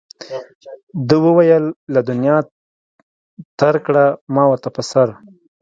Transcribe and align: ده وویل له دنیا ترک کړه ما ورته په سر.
ده 1.07 1.17
وویل 1.25 1.63
له 1.93 1.99
دنیا 2.09 2.37
ترک 3.59 3.81
کړه 3.87 4.05
ما 4.33 4.43
ورته 4.47 4.69
په 4.75 4.81
سر. 4.91 5.07